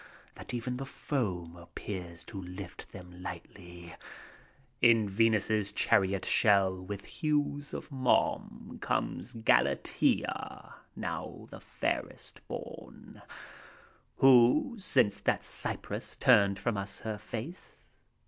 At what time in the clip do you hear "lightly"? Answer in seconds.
3.21-3.93